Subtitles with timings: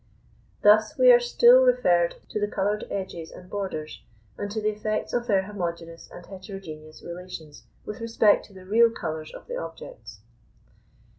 [0.63, 4.01] Thus we are still referred to the coloured edges and borders,
[4.35, 8.89] and to the effects of their homogeneous and heterogeneous relations with respect to the real
[8.89, 10.21] colours of the objects.